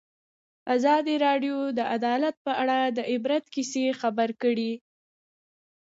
ازادي 0.75 1.15
راډیو 1.25 1.57
د 1.77 1.79
عدالت 1.95 2.35
په 2.45 2.51
اړه 2.61 2.77
د 2.97 2.99
عبرت 3.11 3.45
کیسې 3.53 3.85
خبر 4.01 4.29
کړي. 4.41 4.71